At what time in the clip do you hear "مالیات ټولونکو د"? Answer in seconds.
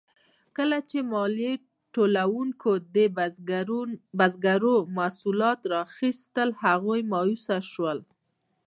1.13-2.97